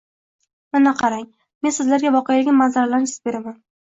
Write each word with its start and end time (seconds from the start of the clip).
Mana 0.77 0.93
qarang, 1.01 1.27
men 1.67 1.75
sizlarga 1.75 2.13
voqelikning 2.17 2.59
manzaralarini 2.63 3.11
chizib 3.13 3.29
beraman 3.31 3.63